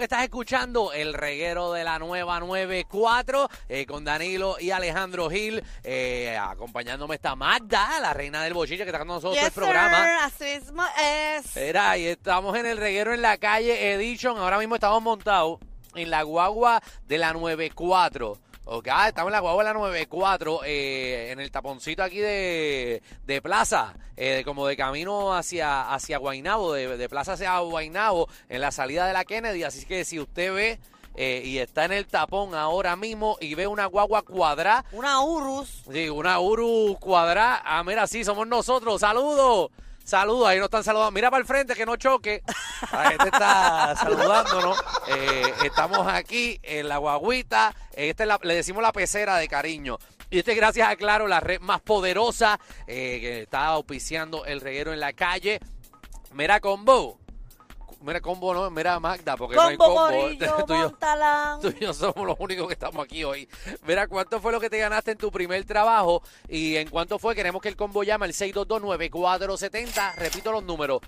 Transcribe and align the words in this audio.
Estás 0.00 0.22
escuchando 0.22 0.92
el 0.92 1.12
reguero 1.12 1.72
de 1.72 1.82
la 1.82 1.98
nueva 1.98 2.38
94 2.38 3.50
eh, 3.68 3.84
con 3.84 4.04
Danilo 4.04 4.54
y 4.60 4.70
Alejandro 4.70 5.28
Gil. 5.28 5.60
Eh, 5.82 6.38
acompañándome 6.40 7.16
está 7.16 7.34
Magda, 7.34 7.98
la 7.98 8.14
reina 8.14 8.44
del 8.44 8.54
bochiche, 8.54 8.84
que 8.84 8.90
está 8.90 9.00
con 9.00 9.08
nosotros 9.08 9.34
Yes, 9.34 9.46
el 9.46 9.50
programa. 9.50 10.30
sir, 10.30 10.46
así 10.46 10.60
mismo 10.60 10.84
es. 11.02 11.56
Era, 11.56 11.98
y 11.98 12.06
estamos 12.06 12.56
en 12.56 12.66
el 12.66 12.78
reguero 12.78 13.12
en 13.12 13.22
la 13.22 13.38
calle 13.38 13.92
Edition. 13.94 14.38
Ahora 14.38 14.58
mismo 14.60 14.76
estamos 14.76 15.02
montados 15.02 15.58
en 15.96 16.10
la 16.10 16.22
guagua 16.22 16.80
de 17.08 17.18
la 17.18 17.32
94. 17.32 18.38
Ok, 18.70 18.86
ah, 18.92 19.08
estamos 19.08 19.30
en 19.30 19.32
la 19.32 19.40
guagua 19.40 19.64
de 19.64 19.70
la 19.70 19.72
94, 19.72 20.60
eh, 20.66 21.30
en 21.30 21.40
el 21.40 21.50
taponcito 21.50 22.02
aquí 22.02 22.18
de, 22.18 23.02
de 23.24 23.40
Plaza, 23.40 23.94
eh, 24.14 24.42
como 24.44 24.66
de 24.66 24.76
camino 24.76 25.34
hacia, 25.34 25.90
hacia 25.90 26.18
Guaynabo, 26.18 26.74
de, 26.74 26.98
de 26.98 27.08
Plaza 27.08 27.32
hacia 27.32 27.58
Guaynabo, 27.60 28.28
en 28.50 28.60
la 28.60 28.70
salida 28.70 29.06
de 29.06 29.14
la 29.14 29.24
Kennedy. 29.24 29.64
Así 29.64 29.86
que 29.86 30.04
si 30.04 30.20
usted 30.20 30.52
ve 30.52 30.78
eh, 31.14 31.40
y 31.46 31.60
está 31.60 31.86
en 31.86 31.92
el 31.92 32.06
tapón 32.06 32.54
ahora 32.54 32.94
mismo 32.94 33.38
y 33.40 33.54
ve 33.54 33.66
una 33.66 33.86
guagua 33.86 34.20
cuadrada, 34.20 34.84
Una 34.92 35.22
Urus. 35.22 35.84
Sí, 35.90 36.10
una 36.10 36.38
Uru 36.38 36.98
cuadrada. 37.00 37.62
Ah, 37.64 37.82
mira, 37.84 38.06
sí, 38.06 38.22
somos 38.22 38.46
nosotros. 38.46 39.00
Saludos. 39.00 39.70
Saludos, 40.08 40.48
ahí 40.48 40.56
nos 40.56 40.64
están 40.68 40.82
saludando. 40.82 41.10
Mira 41.10 41.30
para 41.30 41.42
el 41.42 41.46
frente 41.46 41.74
que 41.74 41.84
no 41.84 41.96
choque. 41.96 42.42
La 42.92 43.10
gente 43.10 43.24
está 43.26 43.94
saludándonos. 44.00 44.82
Eh, 45.08 45.52
estamos 45.64 46.06
aquí 46.06 46.58
en 46.62 46.88
la 46.88 46.96
guaguita. 46.96 47.74
Esta 47.92 48.22
es 48.22 48.26
la- 48.28 48.40
le 48.42 48.54
decimos 48.54 48.82
la 48.82 48.90
pecera 48.90 49.36
de 49.36 49.46
cariño. 49.48 49.98
Y 50.30 50.38
este 50.38 50.54
gracias 50.54 50.88
a 50.88 50.96
Claro, 50.96 51.28
la 51.28 51.40
red 51.40 51.60
más 51.60 51.82
poderosa 51.82 52.58
eh, 52.86 53.18
que 53.20 53.42
está 53.42 53.66
auspiciando 53.66 54.46
el 54.46 54.62
reguero 54.62 54.94
en 54.94 55.00
la 55.00 55.12
calle. 55.12 55.60
Mira 56.32 56.58
combo. 56.60 57.18
Mira 58.00 58.20
combo, 58.20 58.54
no, 58.54 58.70
mira 58.70 59.00
Magda, 59.00 59.36
porque 59.36 59.56
no 59.56 59.62
hay 59.62 59.76
Combo. 59.76 60.08
Gorillo, 60.08 60.54
Tú 60.66 60.74
y 60.74 60.78
yo-. 60.78 60.92
Tú 61.60 61.68
y 61.68 61.80
yo 61.84 61.92
somos 61.92 62.24
los 62.26 62.36
únicos 62.38 62.68
que 62.68 62.74
estamos 62.74 63.04
aquí 63.04 63.24
hoy. 63.24 63.48
Mira, 63.86 64.06
¿cuánto 64.06 64.40
fue 64.40 64.52
lo 64.52 64.60
que 64.60 64.70
te 64.70 64.78
ganaste 64.78 65.10
en 65.12 65.18
tu 65.18 65.32
primer 65.32 65.64
trabajo? 65.64 66.22
¿Y 66.48 66.76
en 66.76 66.88
cuánto 66.90 67.18
fue? 67.18 67.34
Queremos 67.34 67.60
que 67.60 67.68
el 67.68 67.74
combo 67.76 68.04
llame 68.04 68.26
al 68.26 68.32
622-9470. 68.32 70.14
Repito 70.14 70.52
los 70.52 70.62
números. 70.62 71.00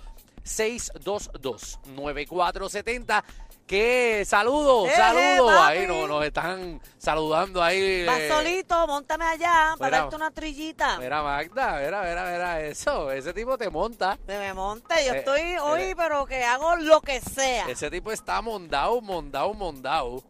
622-9470. 0.43 3.23
¿Qué? 3.71 4.25
Saludos, 4.27 4.89
Eh, 4.89 4.95
saludos. 4.97 5.49
eh, 5.53 5.59
ahí 5.61 5.87
nos 5.87 6.25
están 6.25 6.81
saludando 6.97 7.63
ahí. 7.63 8.05
Vas 8.05 8.19
eh, 8.19 8.27
solito, 8.29 8.85
montame 8.85 9.23
allá 9.23 9.75
para 9.79 9.99
darte 10.01 10.15
una 10.17 10.29
trillita. 10.29 10.97
Mira, 10.99 11.23
Magda, 11.23 11.79
mira, 11.79 12.01
mira, 12.01 12.29
mira 12.29 12.59
eso. 12.59 13.09
Ese 13.13 13.31
tipo 13.33 13.57
te 13.57 13.69
monta. 13.69 14.17
Me 14.27 14.53
monte, 14.53 14.93
yo 15.07 15.13
Eh, 15.13 15.19
estoy 15.19 15.55
hoy, 15.61 15.81
eh, 15.83 15.93
pero 15.95 16.25
que 16.25 16.43
hago 16.43 16.75
lo 16.75 16.99
que 16.99 17.21
sea. 17.21 17.65
Ese 17.69 17.89
tipo 17.89 18.11
está 18.11 18.41
mondado, 18.41 18.99
mondado, 18.99 19.53
mondado. 19.53 20.21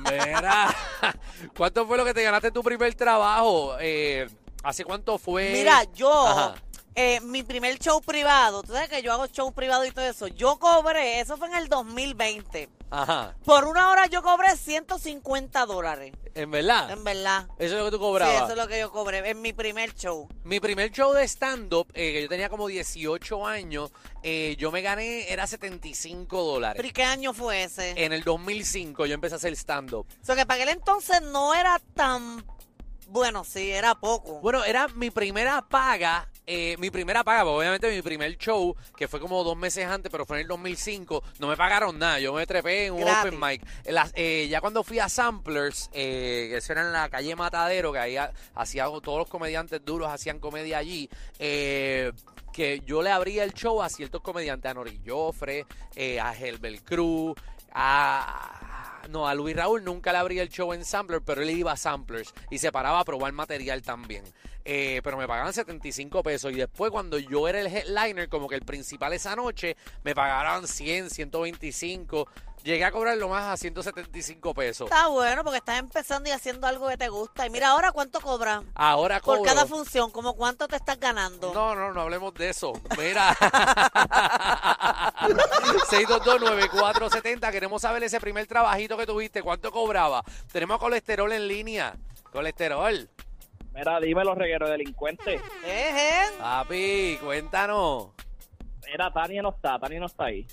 Mira, 0.00 0.74
¿cuánto 1.56 1.86
fue 1.86 1.96
lo 1.96 2.04
que 2.04 2.14
te 2.14 2.24
ganaste 2.24 2.48
en 2.48 2.54
tu 2.54 2.64
primer 2.64 2.92
trabajo? 2.96 3.76
Eh, 3.78 4.28
¿Hace 4.64 4.84
cuánto 4.84 5.18
fue? 5.18 5.52
Mira, 5.52 5.84
yo, 5.94 6.26
Ajá. 6.26 6.54
Eh, 6.94 7.20
mi 7.20 7.42
primer 7.42 7.78
show 7.78 8.00
privado, 8.02 8.62
tú 8.62 8.72
sabes 8.72 8.88
que 8.88 9.02
yo 9.02 9.12
hago 9.12 9.26
show 9.26 9.52
privado 9.52 9.84
y 9.84 9.90
todo 9.90 10.04
eso, 10.04 10.26
yo 10.28 10.58
cobré, 10.58 11.20
eso 11.20 11.36
fue 11.36 11.48
en 11.48 11.54
el 11.54 11.68
2020. 11.68 12.68
Ajá, 12.94 13.34
Por 13.46 13.64
una 13.64 13.90
hora 13.90 14.04
yo 14.06 14.22
cobré 14.22 14.54
150 14.54 15.64
dólares, 15.64 16.12
en 16.34 16.50
verdad. 16.50 16.90
en 16.90 17.02
verdad. 17.04 17.46
Eso 17.58 17.74
es 17.76 17.78
lo 17.80 17.84
que 17.86 17.90
tú 17.92 17.96
Sí, 17.96 18.00
cobrabas. 18.02 18.42
eso 18.42 18.50
es 18.52 18.56
lo 18.58 18.68
que 18.68 18.78
yo 18.80 18.92
cobré 18.92 19.26
en 19.30 19.40
mi 19.40 19.54
primer 19.54 19.94
show. 19.94 20.28
Mi 20.44 20.60
primer 20.60 20.90
show 20.90 21.14
de 21.14 21.24
stand-up, 21.26 21.86
eh, 21.94 22.12
que 22.12 22.22
yo 22.22 22.28
tenía 22.28 22.50
como 22.50 22.66
18 22.66 23.46
años, 23.46 23.90
eh, 24.22 24.56
yo 24.58 24.70
me 24.70 24.82
gané, 24.82 25.32
era 25.32 25.46
75 25.46 26.42
dólares. 26.42 26.76
¿Pero 26.76 26.88
y 26.88 26.92
qué 26.92 27.04
año 27.04 27.32
fue 27.32 27.62
ese? 27.64 27.92
En 27.96 28.12
el 28.12 28.22
2005 28.24 29.06
yo 29.06 29.14
empecé 29.14 29.36
a 29.36 29.38
hacer 29.38 29.54
stand-up. 29.56 30.06
O 30.20 30.24
sea, 30.24 30.36
que 30.36 30.44
para 30.44 30.62
aquel 30.62 30.76
entonces 30.76 31.22
no 31.22 31.54
era 31.54 31.80
tan... 31.94 32.44
Bueno, 33.08 33.44
sí, 33.44 33.70
era 33.70 33.94
poco. 33.94 34.40
Bueno, 34.40 34.64
era 34.64 34.88
mi 34.88 35.10
primera 35.10 35.60
paga, 35.68 36.28
eh, 36.46 36.76
mi 36.78 36.90
primera 36.90 37.22
paga, 37.22 37.44
porque 37.44 37.58
obviamente 37.58 37.90
mi 37.94 38.02
primer 38.02 38.36
show, 38.36 38.74
que 38.96 39.06
fue 39.08 39.20
como 39.20 39.44
dos 39.44 39.56
meses 39.56 39.86
antes, 39.86 40.10
pero 40.10 40.26
fue 40.26 40.38
en 40.38 40.42
el 40.42 40.48
2005, 40.48 41.22
no 41.38 41.46
me 41.48 41.56
pagaron 41.56 41.98
nada, 41.98 42.18
yo 42.18 42.32
me 42.32 42.46
trepé 42.46 42.86
en 42.86 42.94
un 42.94 43.00
Gratis. 43.02 43.32
open 43.32 43.40
mic. 43.40 43.62
Las- 43.86 44.12
eh, 44.16 44.48
ya 44.50 44.60
cuando 44.60 44.82
fui 44.82 44.98
a 44.98 45.08
Samplers, 45.08 45.88
eh, 45.92 46.48
que 46.50 46.56
eso 46.58 46.72
era 46.72 46.82
en 46.82 46.92
la 46.92 47.08
calle 47.08 47.36
Matadero, 47.36 47.92
que 47.92 47.98
ahí 48.00 48.16
ha- 48.16 48.32
hacía 48.54 48.84
todos 49.02 49.18
los 49.18 49.28
comediantes 49.28 49.84
duros 49.84 50.08
hacían 50.10 50.38
comedia 50.40 50.78
allí, 50.78 51.08
eh, 51.38 52.12
que 52.52 52.80
yo 52.84 53.02
le 53.02 53.10
abría 53.10 53.44
el 53.44 53.54
show 53.54 53.80
a 53.82 53.88
ciertos 53.88 54.20
comediantes, 54.20 54.70
a 54.70 54.74
Nori 54.74 55.00
Joffre, 55.06 55.64
eh, 55.96 56.20
a 56.20 56.34
Helbel 56.36 56.82
Cruz, 56.82 57.34
a... 57.72 58.71
No, 59.08 59.26
a 59.26 59.34
Luis 59.34 59.56
Raúl 59.56 59.84
nunca 59.84 60.12
le 60.12 60.18
abría 60.18 60.42
el 60.42 60.48
show 60.48 60.72
en 60.72 60.84
Sampler, 60.84 61.20
pero 61.22 61.42
él 61.42 61.50
iba 61.50 61.72
a 61.72 61.76
Samplers 61.76 62.32
y 62.50 62.58
se 62.58 62.72
paraba 62.72 63.00
a 63.00 63.04
probar 63.04 63.32
material 63.32 63.82
también. 63.82 64.24
Eh, 64.64 65.00
pero 65.02 65.16
me 65.16 65.26
pagaban 65.26 65.52
75 65.52 66.22
pesos 66.22 66.52
y 66.52 66.56
después 66.56 66.92
cuando 66.92 67.18
yo 67.18 67.48
era 67.48 67.60
el 67.60 67.66
headliner, 67.66 68.28
como 68.28 68.48
que 68.48 68.54
el 68.54 68.62
principal 68.62 69.12
esa 69.12 69.34
noche, 69.34 69.76
me 70.04 70.14
pagaron 70.14 70.68
100, 70.68 71.10
125. 71.10 72.28
Llegué 72.62 72.84
a 72.84 72.92
cobrar 72.92 73.16
lo 73.16 73.28
más 73.28 73.42
a 73.48 73.56
175 73.56 74.54
pesos. 74.54 74.88
Está 74.88 75.08
bueno 75.08 75.42
porque 75.42 75.58
estás 75.58 75.80
empezando 75.80 76.28
y 76.28 76.32
haciendo 76.32 76.68
algo 76.68 76.88
que 76.88 76.96
te 76.96 77.08
gusta. 77.08 77.44
Y 77.46 77.50
mira 77.50 77.70
ahora 77.70 77.90
cuánto 77.90 78.20
cobran. 78.20 78.70
Ahora 78.74 79.18
Por 79.20 79.38
cobro. 79.38 79.48
cada 79.52 79.66
función, 79.66 80.12
como 80.12 80.34
cuánto 80.34 80.68
te 80.68 80.76
estás 80.76 81.00
ganando. 81.00 81.52
No, 81.52 81.74
no, 81.74 81.92
no 81.92 82.00
hablemos 82.02 82.32
de 82.34 82.50
eso. 82.50 82.72
Mira. 82.96 83.34
6229470. 85.90 87.50
Queremos 87.50 87.82
saber 87.82 88.04
ese 88.04 88.20
primer 88.20 88.46
trabajito 88.46 88.96
que 88.96 89.06
tuviste. 89.06 89.42
¿Cuánto 89.42 89.72
cobraba? 89.72 90.22
Tenemos 90.52 90.78
colesterol 90.78 91.32
en 91.32 91.48
línea. 91.48 91.94
Colesterol. 92.30 93.08
Mira, 93.74 93.98
dime 94.00 94.24
los 94.24 94.36
regueros 94.38 94.70
delincuentes. 94.70 95.40
Eje. 95.64 96.32
Papi, 96.38 97.18
cuéntanos. 97.22 98.08
Mira, 98.86 99.12
Tania 99.12 99.42
no 99.42 99.50
está, 99.50 99.78
Tania 99.78 99.98
no 99.98 100.06
está 100.06 100.24
ahí. 100.26 100.46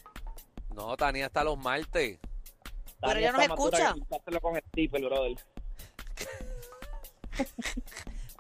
No, 0.76 0.96
Tania 0.98 1.26
está 1.28 1.44
los 1.44 1.58
martes. 1.58 2.20
Pero 3.02 3.20
ella 3.20 3.32
nos 3.32 3.42
está 3.42 3.54
escucha. 3.54 3.94
con 3.94 4.58
brother. 5.02 5.38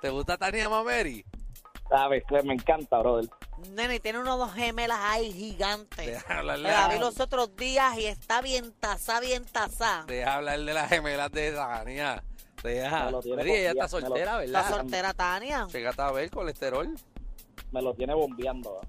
¿Te 0.01 0.09
gusta 0.09 0.37
Tania 0.37 0.69
Mameri? 0.69 1.25
Sabes, 1.89 2.23
me 2.43 2.53
encanta, 2.53 2.99
brother. 2.99 3.29
Nene, 3.71 3.99
tiene 3.99 4.19
unos 4.19 4.37
dos 4.37 4.53
gemelas 4.53 4.99
ahí 5.01 5.33
gigantes. 5.33 6.05
Deja 6.05 6.39
hablarle, 6.39 6.69
La 6.69 6.85
a- 6.85 6.93
vi 6.93 6.99
los 6.99 7.19
otros 7.19 7.55
días 7.55 7.97
y 7.97 8.05
está 8.05 8.41
bien 8.41 8.71
tasá, 8.79 9.19
bien 9.19 9.43
tasá. 9.45 10.05
deja 10.07 10.35
hablar 10.35 10.59
de 10.59 10.73
las 10.73 10.87
gemelas 10.89 11.31
de 11.31 11.51
Tania. 11.51 12.23
Deja. 12.63 13.05
Me 13.05 13.11
lo 13.11 13.19
tiene 13.21 13.43
Mira, 13.43 13.55
ella 13.57 13.69
está 13.71 13.83
lo- 13.83 13.89
soltera, 13.89 14.43
Está 14.43 14.59
¿verdad? 14.61 14.77
soltera 14.77 15.13
Tania. 15.13 15.67
Fíjate 15.67 16.01
a 16.01 16.11
ver 16.11 16.29
colesterol. 16.29 16.93
Me 17.71 17.81
lo 17.81 17.93
tiene 17.93 18.13
bombeando. 18.13 18.81
¿eh? 18.81 18.87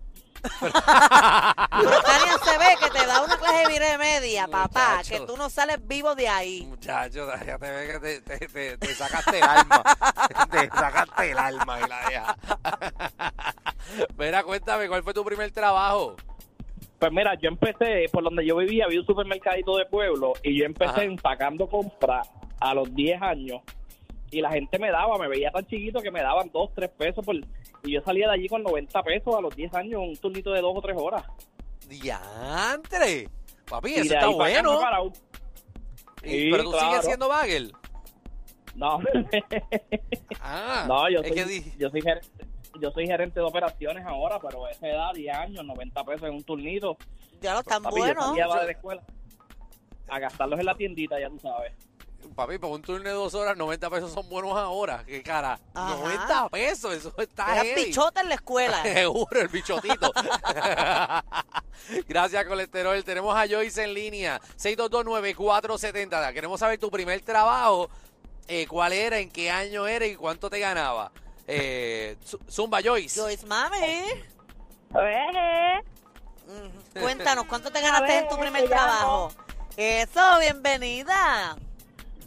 Pero 0.60 2.02
Tania 2.02 2.38
se 2.44 2.58
ve 2.58 2.76
que 2.80 2.90
te 2.90 3.06
da 3.06 3.22
una 3.22 3.36
clase 3.36 3.80
de 3.80 3.98
media, 3.98 4.46
papá. 4.48 4.96
Muchacho. 4.98 5.10
Que 5.10 5.20
tú 5.26 5.36
no 5.36 5.48
sales 5.50 5.78
vivo 5.86 6.14
de 6.14 6.28
ahí. 6.28 6.62
Muchacho, 6.66 7.26
ya 7.46 7.58
te 7.58 7.70
ve 7.70 7.86
que 7.92 7.98
te, 8.00 8.20
te, 8.38 8.46
te- 8.48 8.78
te 8.78 8.94
sacaste 8.94 9.38
el 9.38 9.44
alma. 9.44 9.82
te 10.50 10.68
sacaste 10.68 11.30
el 11.30 11.38
alma 11.38 11.78
y 11.80 11.88
la 11.88 12.08
deja. 12.08 12.36
Mira, 14.18 14.42
cuéntame, 14.42 14.88
¿cuál 14.88 15.02
fue 15.02 15.14
tu 15.14 15.24
primer 15.24 15.50
trabajo? 15.50 16.16
Pues 16.98 17.12
mira, 17.12 17.34
yo 17.40 17.48
empecé, 17.48 18.06
por 18.12 18.22
donde 18.22 18.44
yo 18.46 18.56
vivía, 18.56 18.84
había 18.84 19.00
un 19.00 19.06
supermercadito 19.06 19.76
de 19.76 19.86
pueblo 19.86 20.34
y 20.42 20.58
yo 20.58 20.66
empecé 20.66 20.90
Ajá. 20.92 21.02
empacando 21.04 21.66
compras 21.66 22.28
a 22.60 22.74
los 22.74 22.94
10 22.94 23.22
años 23.22 23.62
y 24.30 24.40
la 24.40 24.50
gente 24.50 24.78
me 24.78 24.90
daba, 24.90 25.18
me 25.18 25.28
veía 25.28 25.50
tan 25.50 25.66
chiquito 25.66 26.00
que 26.00 26.10
me 26.10 26.22
daban 26.22 26.50
2, 26.52 26.70
3 26.74 26.90
pesos 26.90 27.24
por, 27.24 27.34
y 27.36 27.92
yo 27.92 28.00
salía 28.02 28.28
de 28.28 28.34
allí 28.34 28.48
con 28.48 28.62
90 28.62 29.02
pesos 29.02 29.34
a 29.36 29.40
los 29.40 29.54
10 29.56 29.74
años, 29.74 30.00
un 30.02 30.16
turnito 30.16 30.50
de 30.52 30.60
2 30.60 30.72
o 30.76 30.80
3 30.80 30.96
horas. 30.98 31.24
¡Diantre! 31.88 33.28
Papi, 33.68 33.90
Y 33.90 33.94
eso 33.94 34.02
está 34.14 34.20
para 34.20 34.30
bueno. 34.32 35.12
Y- 36.22 36.28
Sí, 36.28 36.48
pero 36.50 36.64
tú 36.64 36.72
sigues 36.72 37.04
siendo 37.04 37.28
bagel. 37.28 37.72
No, 38.74 38.98
Ah, 40.40 40.84
no 40.86 41.08
yo, 41.10 41.20
es 41.20 41.28
soy, 41.28 41.36
que 41.36 41.44
di- 41.44 41.72
yo, 41.78 41.90
soy 41.90 42.02
gerente, 42.02 42.28
yo 42.80 42.90
soy 42.92 43.06
gerente 43.06 43.40
de 43.40 43.46
operaciones 43.46 44.04
ahora, 44.06 44.38
pero 44.38 44.66
a 44.66 44.70
esa 44.70 44.86
edad, 44.88 45.12
10 45.14 45.34
años, 45.36 45.64
90 45.64 46.04
pesos 46.04 46.28
en 46.28 46.34
un 46.34 46.42
turnito. 46.44 46.96
Ya 47.40 47.54
lo 47.54 47.62
yo 47.62 47.80
bueno. 47.90 48.20
salía 48.22 48.46
de 48.46 48.66
la 48.66 48.72
escuela 48.72 49.02
a 50.08 50.18
gastarlos 50.18 50.60
en 50.60 50.66
la 50.66 50.74
tiendita, 50.74 51.18
ya 51.18 51.28
tú 51.30 51.38
sabes. 51.38 51.72
Papi, 52.36 52.58
por 52.58 52.70
un 52.70 52.82
turno 52.82 53.08
de 53.08 53.14
dos 53.14 53.34
horas, 53.34 53.56
90 53.56 53.90
pesos 53.90 54.12
son 54.12 54.28
buenos 54.28 54.56
ahora. 54.56 55.02
¿Qué 55.06 55.22
cara? 55.22 55.58
Ajá. 55.74 55.94
90 55.96 56.48
pesos, 56.50 56.94
eso 56.94 57.12
está 57.18 57.60
Era 57.64 57.74
pichota 57.74 58.20
en 58.20 58.28
la 58.28 58.34
escuela. 58.36 58.82
Seguro, 58.84 59.40
el 59.40 59.48
bichotito. 59.48 60.12
Gracias, 62.08 62.44
colesterol. 62.46 63.02
Tenemos 63.04 63.36
a 63.36 63.46
Joyce 63.48 63.84
en 63.84 63.94
línea. 63.94 64.40
6229470. 64.58 66.32
Queremos 66.32 66.60
saber 66.60 66.78
tu 66.78 66.90
primer 66.90 67.20
trabajo. 67.22 67.88
eh, 68.48 68.66
¿Cuál 68.66 68.92
era? 68.92 69.18
¿En 69.18 69.30
qué 69.30 69.50
año 69.50 69.86
era? 69.86 70.06
¿Y 70.06 70.16
cuánto 70.16 70.48
te 70.50 70.58
ganaba? 70.60 71.10
Eh, 71.46 72.16
Zu- 72.24 72.40
Zumba 72.50 72.80
Joyce. 72.82 73.20
Joyce 73.20 73.46
Mami. 73.46 73.76
Oye, 74.92 75.82
Ujú. 76.48 77.00
Cuéntanos, 77.00 77.44
¿cuánto 77.46 77.70
te 77.70 77.80
ganaste 77.80 78.06
ver, 78.08 78.22
en 78.24 78.28
tu 78.28 78.36
primer 78.36 78.62
te 78.64 78.68
llamo. 78.68 78.80
trabajo? 78.86 79.32
Eso, 79.76 80.38
bienvenida. 80.40 81.56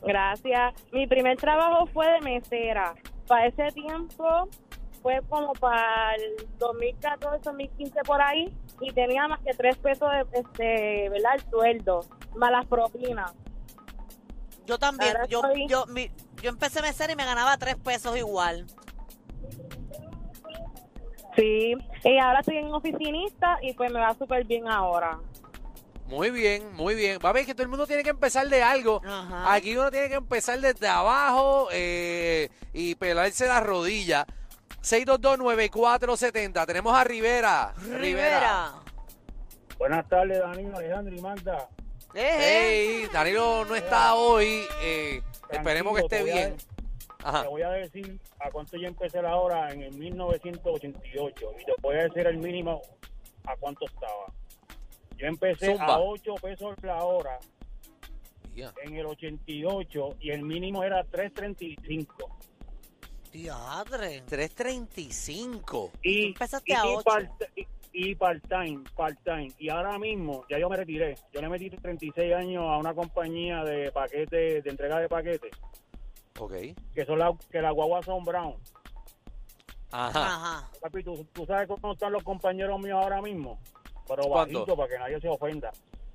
Gracias. 0.05 0.73
Mi 0.91 1.07
primer 1.07 1.37
trabajo 1.37 1.85
fue 1.87 2.07
de 2.11 2.21
mesera. 2.21 2.93
Para 3.27 3.47
ese 3.47 3.67
tiempo 3.71 4.47
fue 5.01 5.21
como 5.29 5.53
para 5.53 6.15
el 6.15 6.47
2014, 6.59 7.39
2015 7.43 7.99
por 8.05 8.21
ahí 8.21 8.53
y 8.81 8.91
tenía 8.91 9.27
más 9.27 9.39
que 9.41 9.53
tres 9.53 9.77
pesos 9.77 10.09
de, 10.11 10.39
este, 10.39 11.09
¿verdad? 11.09 11.35
El 11.35 11.41
sueldo, 11.49 11.99
más 12.35 12.51
las 12.51 12.65
propinas. 12.65 13.33
Yo 14.65 14.77
también. 14.77 15.13
Yo, 15.29 15.41
yo, 15.67 15.85
mi- 15.87 16.11
yo 16.41 16.49
empecé 16.49 16.81
mesera 16.81 17.11
y 17.13 17.15
me 17.15 17.25
ganaba 17.25 17.57
tres 17.57 17.75
pesos 17.75 18.17
igual. 18.17 18.65
Sí. 21.35 21.73
Y 22.03 22.17
ahora 22.19 22.39
estoy 22.41 22.57
en 22.57 22.73
oficinista 22.73 23.57
y 23.61 23.73
pues 23.73 23.91
me 23.91 23.99
va 23.99 24.13
súper 24.13 24.45
bien 24.45 24.67
ahora. 24.67 25.19
Muy 26.13 26.29
bien, 26.29 26.71
muy 26.73 26.93
bien. 26.93 27.17
Va 27.25 27.29
a 27.29 27.33
ver 27.33 27.43
que 27.43 27.55
todo 27.55 27.63
el 27.63 27.69
mundo 27.69 27.87
tiene 27.87 28.03
que 28.03 28.11
empezar 28.11 28.47
de 28.47 28.61
algo. 28.61 29.01
Ajá. 29.03 29.51
Aquí 29.51 29.75
uno 29.75 29.89
tiene 29.89 30.09
que 30.09 30.15
empezar 30.15 30.61
desde 30.61 30.87
abajo 30.87 31.69
eh, 31.71 32.49
y 32.71 32.93
pelarse 32.93 33.47
la 33.47 33.59
rodilla. 33.61 34.27
6229470. 34.83 36.67
Tenemos 36.67 36.93
a 36.93 37.03
Rivera. 37.03 37.73
Rivera. 37.97 38.73
Buenas 39.79 40.07
tardes, 40.07 40.37
Danilo, 40.37 40.77
Alejandro 40.77 41.15
y 41.15 41.19
Magda. 41.19 41.67
Eh, 42.13 42.21
eh. 42.21 43.01
Hey, 43.01 43.09
Danilo 43.11 43.65
no 43.65 43.75
está 43.75 44.13
hoy. 44.13 44.65
eh, 44.83 45.23
esperemos 45.49 45.95
que 45.95 46.01
esté 46.03 46.23
bien. 46.23 46.55
Ajá. 47.23 47.41
Te 47.41 47.47
voy 47.47 47.63
a 47.63 47.69
decir 47.69 48.19
a 48.39 48.51
cuánto 48.51 48.77
yo 48.77 48.87
empecé 48.87 49.19
la 49.19 49.35
hora 49.35 49.71
en 49.71 49.81
el 49.81 49.97
1988 49.97 51.51
y 51.59 51.65
te 51.65 51.71
voy 51.81 51.95
a 51.95 52.03
decir 52.03 52.27
el 52.27 52.37
mínimo 52.37 52.83
a 53.45 53.55
cuánto 53.55 53.85
estaba. 53.87 54.27
Yo 55.17 55.27
empecé 55.27 55.67
Zumba. 55.77 55.95
a 55.95 55.99
8 55.99 56.35
pesos 56.35 56.75
la 56.83 57.03
hora 57.03 57.39
en 58.83 58.95
el 58.95 59.05
88 59.07 60.17
y 60.19 60.29
el 60.31 60.43
mínimo 60.43 60.83
era 60.83 61.03
3.35. 61.05 62.27
Diadre. 63.31 64.21
335. 64.27 65.91
Y, 66.03 66.25
Empezaste 66.27 66.71
y, 66.71 66.75
a 66.75 66.85
y 66.85 66.89
ocho. 66.95 67.03
part- 67.03 67.49
y- 67.55 67.67
y 67.93 68.15
part-time, 68.15 68.83
part-time. 68.95 69.51
Y 69.57 69.69
ahora 69.69 69.97
mismo, 69.97 70.45
ya 70.49 70.59
yo 70.59 70.69
me 70.69 70.77
retiré. 70.77 71.15
Yo 71.31 71.41
le 71.41 71.49
metí 71.49 71.69
36 71.69 72.33
años 72.33 72.63
a 72.67 72.77
una 72.77 72.93
compañía 72.93 73.63
de 73.63 73.91
paquetes, 73.91 74.63
de 74.63 74.69
entrega 74.69 74.99
de 74.99 75.07
paquetes, 75.09 75.51
Ok. 76.39 76.53
que 76.93 77.05
son 77.05 77.19
la, 77.19 77.31
que 77.51 77.61
las 77.61 77.73
guaguas 77.73 78.05
son 78.05 78.23
brown. 78.23 78.55
Ajá. 79.91 80.25
Ajá. 80.25 80.69
Papi, 80.81 81.03
¿tú, 81.03 81.25
tú 81.33 81.45
sabes 81.45 81.67
cómo 81.67 81.93
están 81.93 82.13
los 82.13 82.23
compañeros 82.23 82.79
míos 82.81 82.99
ahora 83.01 83.21
mismo? 83.21 83.59
Pero 84.07 84.23
¿Cuánto? 84.23 84.53
bajito 84.59 84.75
para 84.77 84.89
que 84.89 84.99
nadie 84.99 85.19
se 85.21 85.27
ofenda. 85.29 85.71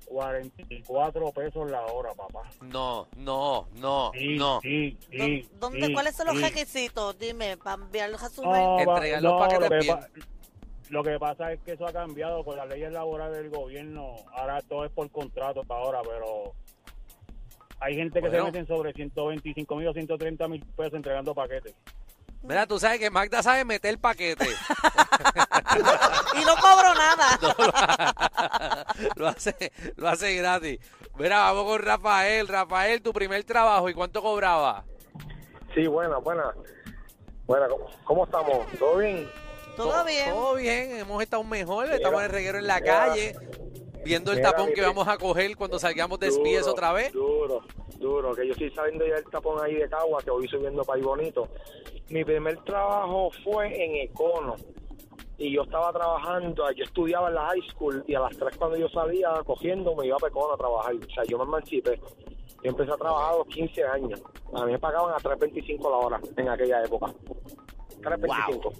44 0.07 1.31
pesos 1.31 1.69
la 1.69 1.85
hora, 1.85 2.09
papá. 2.13 2.41
No, 2.61 3.07
no, 3.17 3.67
no, 3.75 4.11
Sí, 4.15 4.35
no. 4.37 4.59
sí, 4.61 4.97
sí, 5.11 5.17
¿Dó- 5.53 5.59
¿Dónde, 5.59 5.85
sí, 5.87 5.93
¿Cuáles 5.93 6.15
son 6.15 6.27
los 6.27 6.37
sí. 6.37 6.41
requisitos? 6.43 7.19
Dime, 7.19 7.57
para 7.57 7.81
enviarlos 7.83 8.23
a 8.23 8.29
su 8.29 8.41
No, 8.41 8.79
Entregar 8.79 9.21
los 9.21 9.31
no, 9.33 9.37
paquetes 9.39 9.69
lo 9.69 9.79
bien. 9.79 9.97
Lo 10.89 11.03
que 11.03 11.19
pasa 11.19 11.51
es 11.53 11.59
que 11.61 11.73
eso 11.73 11.85
ha 11.85 11.93
cambiado 11.93 12.43
con 12.43 12.57
las 12.57 12.67
leyes 12.67 12.91
laborales 12.91 13.37
del 13.37 13.51
gobierno. 13.51 14.15
Ahora 14.33 14.59
todo 14.61 14.85
es 14.85 14.91
por 14.91 15.09
contrato 15.11 15.61
hasta 15.61 15.75
ahora, 15.75 15.99
pero 16.01 16.53
hay 17.79 17.93
gente 17.95 18.19
que 18.21 18.29
Bueno. 18.29 18.45
se 18.45 18.51
meten 18.51 18.67
sobre 18.67 18.93
125 18.93 19.75
mil 19.75 19.87
o 19.87 19.93
130 19.93 20.47
mil 20.47 20.65
pesos 20.75 20.93
entregando 20.95 21.35
paquetes. 21.35 21.75
Mira, 22.41 22.65
tú 22.65 22.79
sabes 22.79 22.99
que 22.99 23.09
Magda 23.09 23.43
sabe 23.43 23.65
meter 23.65 23.99
paquete. 23.99 24.47
Y 26.35 26.45
no 26.45 26.55
cobro 26.55 26.93
nada. 26.95 28.85
lo 29.15 29.27
hace, 29.27 29.71
lo 29.95 30.07
hace 30.07 30.35
gratis. 30.35 30.79
Mira, 31.17 31.39
vamos 31.39 31.65
con 31.65 31.81
Rafael. 31.81 32.47
Rafael, 32.47 33.01
tu 33.01 33.13
primer 33.13 33.43
trabajo, 33.43 33.89
¿y 33.89 33.93
cuánto 33.93 34.21
cobraba? 34.21 34.85
Sí, 35.73 35.85
buena, 35.87 36.17
buena. 36.17 36.53
Buena, 37.45 37.67
¿cómo, 37.67 37.87
cómo 38.03 38.25
estamos? 38.25 38.67
¿Todo 38.77 38.97
bien? 38.97 39.29
Todo 39.75 40.05
bien. 40.05 40.29
Todo 40.29 40.55
bien, 40.55 40.97
hemos 40.97 41.21
estado 41.21 41.43
mejor, 41.43 41.89
estamos 41.91 42.19
en 42.19 42.25
el 42.25 42.31
reguero 42.31 42.57
en 42.57 42.67
la 42.67 42.79
mira, 42.79 43.07
calle, 43.07 43.35
viendo 44.03 44.31
el 44.31 44.37
mira, 44.37 44.51
tapón 44.51 44.73
que 44.73 44.81
vamos 44.81 45.07
a 45.07 45.17
coger 45.17 45.55
cuando 45.55 45.79
salgamos 45.79 46.19
de 46.19 46.29
Duro, 46.29 46.71
otra 46.71 46.91
vez. 46.91 47.11
Duro, 47.13 47.63
duro, 47.99 48.33
que 48.33 48.45
yo 48.47 48.53
estoy 48.53 48.71
saliendo 48.71 49.05
ya 49.05 49.15
del 49.15 49.25
tapón 49.25 49.63
ahí 49.63 49.75
de 49.75 49.87
Cagua, 49.89 50.21
que 50.23 50.31
voy 50.31 50.47
subiendo 50.47 50.83
para 50.83 50.97
ahí 50.97 51.03
bonito. 51.03 51.47
Mi 52.09 52.23
primer 52.25 52.57
trabajo 52.63 53.29
fue 53.43 53.67
en 53.83 53.95
Econo. 54.09 54.55
Y 55.37 55.53
yo 55.53 55.61
estaba 55.63 55.93
trabajando, 55.93 56.69
yo 56.71 56.83
estudiaba 56.83 57.29
en 57.29 57.35
la 57.35 57.47
high 57.47 57.61
school 57.71 58.03
y 58.07 58.13
a 58.15 58.19
las 58.19 58.35
3 58.37 58.57
cuando 58.57 58.75
yo 58.77 58.89
salía 58.89 59.29
cogiendo 59.45 59.95
me 59.95 60.07
iba 60.07 60.17
a 60.21 60.27
Econo 60.27 60.53
a 60.53 60.57
trabajar. 60.57 60.93
O 60.95 61.13
sea, 61.13 61.23
yo 61.25 61.37
me 61.37 61.43
emancipé. 61.45 61.97
Yo 62.61 62.69
empecé 62.71 62.91
a 62.91 62.97
trabajar 62.97 63.35
a 63.35 63.37
los 63.37 63.47
15 63.47 63.83
años. 63.85 64.21
A 64.53 64.65
mí 64.65 64.73
me 64.73 64.79
pagaban 64.79 65.13
a 65.13 65.17
3.25 65.17 65.81
la 65.83 65.97
hora 65.97 66.19
en 66.35 66.49
aquella 66.49 66.83
época. 66.83 67.07
3.25. 68.01 68.73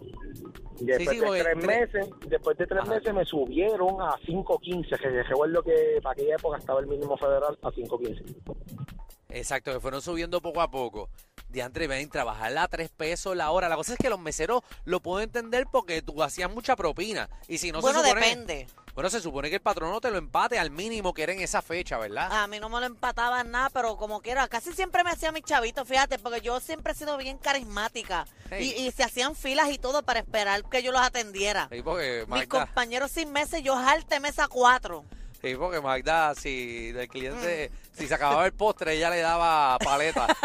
Después 0.82 1.10
sí, 1.10 1.20
porque 1.26 1.38
de 1.40 1.44
tres 1.44 1.58
tre- 1.58 1.68
meses, 1.68 2.10
después 2.28 2.58
de 2.58 2.66
tres 2.68 2.82
Ajá. 2.82 2.90
meses 2.90 3.14
me 3.14 3.26
subieron 3.26 4.02
a 4.02 4.12
5.15, 4.26 4.98
que 4.98 5.10
recuerdo 5.24 5.62
que 5.62 6.00
para 6.02 6.14
aquella 6.14 6.36
época 6.36 6.58
estaba 6.58 6.80
el 6.80 6.88
mínimo 6.88 7.18
federal 7.18 7.58
a 7.62 7.70
5.15. 7.70 8.99
Exacto, 9.30 9.72
que 9.72 9.80
fueron 9.80 10.02
subiendo 10.02 10.42
poco 10.42 10.62
a 10.62 10.72
poco. 10.72 11.10
Diantre, 11.50 11.88
ven, 11.88 12.10
trabajar 12.10 12.56
a 12.58 12.68
tres 12.68 12.90
pesos 12.90 13.36
la 13.36 13.52
hora. 13.52 13.70
La 13.70 13.76
cosa 13.76 13.94
es 13.94 14.00
que 14.00 14.10
los 14.10 14.20
meseros 14.20 14.64
lo 14.86 15.00
pueden 15.00 15.30
entender 15.30 15.66
porque 15.72 16.02
tú 16.02 16.22
hacías 16.22 16.52
mucha 16.52 16.76
propina. 16.76 17.30
Y 17.48 17.60
si 17.60 17.72
no 17.72 17.82
bueno, 17.82 18.02
se 18.02 18.10
supone... 18.10 18.26
depende. 18.26 18.68
Bueno, 18.96 19.10
se 19.10 19.22
supone 19.22 19.50
que 19.50 19.56
el 19.56 19.62
patrono 19.62 20.02
te 20.02 20.12
lo 20.12 20.18
empate 20.18 20.60
al 20.60 20.72
mínimo 20.72 21.14
que 21.14 21.24
era 21.24 21.32
en 21.32 21.40
esa 21.40 21.62
fecha, 21.62 21.98
¿verdad? 21.98 22.28
A 22.32 22.48
mí 22.48 22.60
no 22.60 22.70
me 22.70 22.80
lo 22.80 22.86
empataban 22.86 23.50
nada, 23.50 23.70
pero 23.70 23.96
como 23.96 24.20
quiera, 24.22 24.48
casi 24.48 24.74
siempre 24.74 25.04
me 25.04 25.12
hacía 25.12 25.32
mi 25.32 25.42
chavito, 25.42 25.86
fíjate, 25.86 26.20
porque 26.20 26.42
yo 26.42 26.60
siempre 26.60 26.92
he 26.92 26.96
sido 26.96 27.16
bien 27.16 27.38
carismática. 27.38 28.26
Hey. 28.50 28.74
Y, 28.78 28.88
y 28.88 28.92
se 28.92 29.04
hacían 29.04 29.36
filas 29.36 29.70
y 29.70 29.78
todo 29.78 30.04
para 30.04 30.20
esperar 30.20 30.68
que 30.70 30.84
yo 30.84 30.92
los 30.92 31.02
atendiera. 31.02 31.70
Porque 31.84 32.26
Mis 32.28 32.48
compañeros 32.48 33.12
sin 33.12 33.32
meses, 33.32 33.64
yo 33.64 33.76
jalte 33.76 34.20
mesa 34.20 34.48
cuatro. 34.50 35.06
Sí, 35.42 35.56
porque 35.56 35.82
Magda, 35.82 36.34
si 36.36 36.90
el 36.96 37.08
cliente, 37.08 37.70
Mm. 37.72 37.98
si 37.98 38.08
se 38.08 38.14
acababa 38.14 38.46
el 38.46 38.54
postre, 38.54 38.94
ella 38.94 39.10
le 39.10 39.20
daba 39.22 39.78
paleta. 39.80 40.28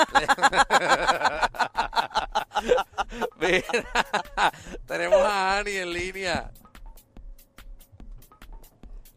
Mira, 3.38 4.52
tenemos 4.86 5.20
a 5.20 5.58
Ani 5.58 5.72
en 5.72 5.92
línea. 5.92 6.50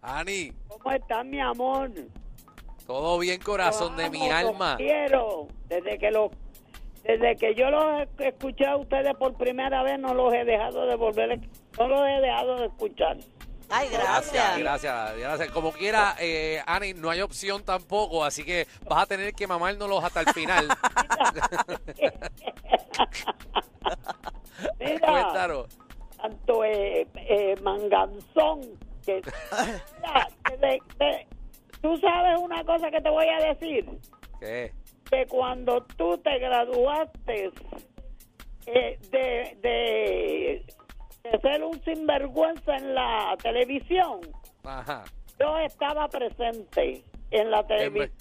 Ani, 0.02 0.52
¿Cómo 0.68 0.92
estás, 0.92 1.26
mi 1.26 1.40
amor? 1.40 1.92
todo 2.86 3.20
bien, 3.20 3.42
corazón 3.42 3.98
de 3.98 4.10
mi 4.10 4.30
amo, 4.30 4.42
los 4.42 4.50
alma. 4.52 4.78
quiero. 4.78 5.48
Desde 5.68 5.98
que 5.98 6.12
los 6.12 6.32
desde 7.04 7.36
que 7.38 7.56
yo 7.56 7.70
los 7.70 8.08
escuché 8.20 8.66
a 8.66 8.76
ustedes 8.78 9.14
por 9.16 9.34
primera 9.36 9.82
vez, 9.84 9.98
no 10.00 10.14
los 10.14 10.34
he 10.34 10.44
dejado 10.46 10.86
de 10.86 10.96
volver, 10.96 11.40
no 11.78 11.88
los 11.88 12.02
he 12.08 12.22
dejado 12.22 12.58
de 12.60 12.66
escuchar. 12.68 13.18
Ay, 13.70 13.90
Gracias, 13.90 14.32
gracias. 14.32 14.60
gracias, 14.60 15.18
gracias. 15.18 15.52
Como 15.52 15.74
quiera, 15.74 16.16
eh, 16.20 16.62
Ani, 16.66 16.94
no 16.94 17.10
hay 17.10 17.22
opción 17.22 17.64
tampoco, 17.64 18.24
así 18.24 18.44
que 18.46 18.68
vas 18.88 19.04
a 19.04 19.06
tener 19.06 19.34
que 19.34 19.46
mamárnoslos 19.46 20.04
hasta 20.04 20.22
el 20.22 20.28
final. 20.34 20.68
Mira, 24.80 25.34
tanto 26.22 26.64
eh, 26.64 27.08
eh, 27.16 27.56
manganzón 27.62 28.62
que 29.06 29.22
Mira, 30.02 30.28
que 31.00 31.28
tú 31.82 31.98
sabes 31.98 32.40
una 32.40 32.64
cosa 32.64 32.90
que 32.90 33.02
te 33.02 33.10
voy 33.10 33.28
a 33.28 33.54
decir 33.54 33.86
¿Qué? 34.40 34.74
que 35.10 35.26
cuando 35.28 35.84
tú 35.96 36.18
te 36.18 36.40
graduaste 36.40 37.52
eh, 38.66 39.00
de, 39.12 39.58
de, 39.62 40.66
de 41.32 41.40
ser 41.40 41.64
un 41.64 41.84
sinvergüenza 41.84 42.76
en 42.76 42.96
la 42.96 43.36
televisión, 43.42 44.22
Ajá. 44.64 45.04
yo 45.40 45.58
estaba 45.60 46.08
presente 46.08 47.04
en 47.32 47.52
la 47.52 47.66
televisión. 47.66 48.12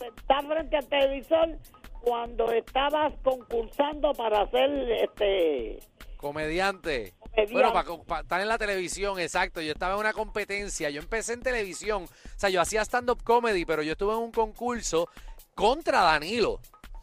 Estaba 0.00 0.54
frente 0.54 0.76
al 0.76 0.86
televisor 0.86 1.58
cuando 2.00 2.50
estabas 2.50 3.12
concursando 3.22 4.12
para 4.14 4.50
ser 4.50 4.70
este 4.90 5.78
Comediante. 6.22 7.14
Comediante. 7.18 7.52
Bueno, 7.52 7.72
para, 8.06 8.20
estar 8.20 8.40
en 8.40 8.48
la 8.48 8.58
televisión, 8.58 9.18
exacto. 9.18 9.60
Yo 9.60 9.72
estaba 9.72 9.94
en 9.94 10.00
una 10.00 10.12
competencia. 10.12 10.88
Yo 10.90 11.00
empecé 11.00 11.32
en 11.32 11.42
televisión. 11.42 12.04
O 12.04 12.38
sea, 12.38 12.48
yo 12.48 12.60
hacía 12.60 12.82
stand-up 12.82 13.24
comedy, 13.24 13.64
pero 13.64 13.82
yo 13.82 13.92
estuve 13.92 14.12
en 14.12 14.20
un 14.20 14.30
concurso 14.30 15.08
contra 15.54 16.02
Danilo. 16.02 16.60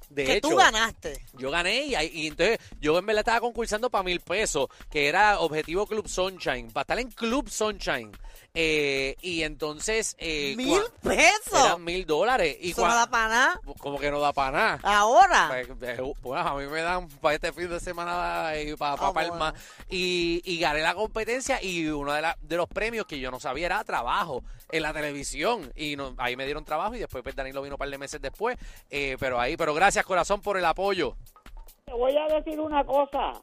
De 0.10 0.26
que 0.26 0.34
hecho, 0.38 0.50
tú 0.50 0.56
ganaste. 0.56 1.24
yo 1.38 1.52
gané 1.52 1.86
y, 1.86 1.96
y 2.14 2.28
entonces 2.28 2.60
yo 2.82 2.98
en 2.98 3.06
verdad 3.06 3.20
estaba 3.22 3.40
concursando 3.42 3.90
para 3.90 4.04
mil 4.04 4.20
pesos, 4.20 4.68
que 4.90 5.08
era 5.08 5.40
Objetivo 5.40 5.86
Club 5.86 6.08
Sunshine, 6.08 6.72
para 6.72 6.82
estar 6.82 7.00
en 7.00 7.12
Club 7.12 7.50
Sunshine. 7.50 8.12
Eh, 8.56 9.16
y 9.22 9.44
entonces... 9.44 10.16
Eh, 10.20 10.56
¿Mil 10.58 10.82
pesos? 11.02 11.54
Eran 11.66 11.84
mil 11.84 12.06
dólares. 12.06 12.58
Y 12.60 12.72
Eso 12.72 12.86
no 12.88 12.94
da 12.96 13.08
para 13.10 13.28
nada. 13.30 13.62
Como 13.80 14.00
que 14.00 14.10
no 14.12 14.20
da 14.20 14.34
para 14.34 14.52
nada. 14.52 14.80
Ahora. 14.84 15.48
Pues, 15.50 15.70
eh, 15.82 16.14
pues, 16.22 16.46
a 16.46 16.54
mí 16.56 16.66
me 16.66 16.82
dan 16.82 17.08
para 17.08 17.36
este 17.36 17.54
fin 17.54 17.70
de 17.70 17.80
semana 17.80 18.52
y 18.60 18.76
para 18.76 18.94
Ah, 18.94 19.14
Palma. 19.14 19.52
bueno. 19.52 19.54
Y, 19.90 20.42
y 20.46 20.60
gané 20.60 20.82
la 20.82 20.96
competencia 20.96 21.62
y 21.64 21.88
uno 21.88 22.12
de, 22.14 22.22
la- 22.24 22.38
de 22.42 22.58
los 22.58 22.68
premios 22.68 23.06
que 23.06 23.20
yo 23.20 23.30
no 23.32 23.40
sabía 23.40 23.68
era 23.68 23.84
trabajo 23.84 24.44
en 24.72 24.82
la 24.84 24.94
televisión. 24.94 25.72
Y 25.76 25.96
no- 25.96 26.16
ahí 26.18 26.36
me 26.36 26.46
dieron 26.46 26.66
trabajo 26.66 26.96
y 26.96 27.00
después 27.00 27.24
pues, 27.24 27.36
Danilo 27.36 27.62
vino 27.62 27.76
un 27.76 27.80
par 27.80 27.90
de 27.90 27.98
meses 27.98 28.20
después. 28.22 28.58
Eh, 28.90 29.16
pero 29.20 29.40
ahí, 29.40 29.56
pero 29.58 29.74
gracias 29.74 30.06
corazón 30.06 30.42
por 30.42 30.58
el 30.58 30.66
apoyo. 30.66 31.16
Te 31.86 31.94
voy 31.94 32.16
a 32.18 32.26
decir 32.36 32.60
una 32.60 32.84
cosa. 32.84 33.34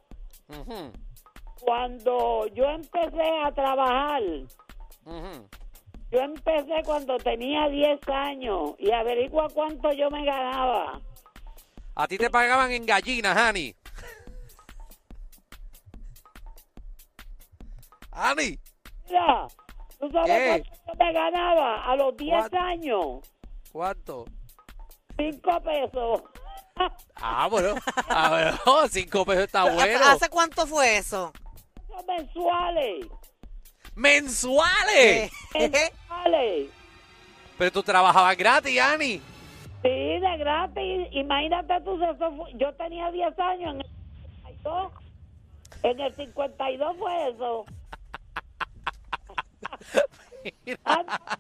Cuando 1.61 2.47
yo 2.55 2.65
empecé 2.65 3.23
a 3.45 3.53
trabajar, 3.53 4.23
yo 5.07 6.21
empecé 6.21 6.83
cuando 6.85 7.17
tenía 7.19 7.69
10 7.69 8.01
años 8.09 8.75
y 8.79 8.91
averigua 8.91 9.49
cuánto 9.53 9.93
yo 9.93 10.11
me 10.11 10.25
ganaba. 10.25 11.01
A 11.95 12.09
ti 12.09 12.19
te 12.19 12.29
pagaban 12.31 12.71
en 12.73 12.85
gallinas, 12.85 13.37
Hani. 13.37 13.75
Hani, 18.11 18.59
Mira, 19.07 19.47
¿tú 20.01 20.11
sabes 20.11 20.31
¿Qué? 20.31 20.47
cuánto 20.49 20.71
yo 20.87 21.05
me 21.05 21.13
ganaba? 21.13 21.85
A 21.85 21.97
los 21.97 22.17
10 22.17 22.31
¿Cuánto? 22.31 22.59
años, 22.59 23.07
¿cuánto? 23.73 24.25
5 25.19 25.63
pesos. 25.63 26.23
Ah, 27.15 27.49
bueno. 27.51 27.75
Ah, 28.09 28.59
bueno, 28.65 28.89
cinco 28.91 29.25
pesos 29.25 29.45
está 29.45 29.65
bueno. 29.65 29.99
¿Hace 30.05 30.29
cuánto 30.29 30.67
fue 30.67 30.99
eso? 30.99 31.33
Mensuales. 32.07 33.07
¡Mensuales! 33.97 35.33
Mensuales. 35.55 36.69
Pero 37.59 37.73
tú 37.73 37.83
trabajabas 37.83 38.37
gratis, 38.37 38.79
Ani. 38.81 39.21
Sí, 39.83 39.89
de 39.89 40.37
gratis. 40.39 41.09
Imagínate 41.13 41.81
tú, 41.83 41.97
eso 42.03 42.33
fue- 42.37 42.53
yo 42.55 42.73
tenía 42.75 43.11
10 43.11 43.39
años 43.39 43.75
en 43.75 43.81
el 43.81 43.87
52. 44.53 44.93
En 45.83 46.01
el 46.01 46.15
52 46.15 46.97
fue 46.99 47.29
eso. 47.31 47.65
Te 50.65 50.79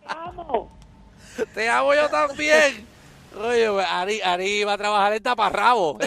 amo. 0.07 0.71
Te 1.55 1.69
amo 1.69 1.95
yo 1.95 2.09
también. 2.09 2.87
Oye, 3.39 3.67
Ari, 3.85 4.21
Ari 4.23 4.65
va 4.65 4.73
a 4.73 4.79
trabajar 4.79 5.13
en 5.13 5.23
taparrabo. 5.23 5.99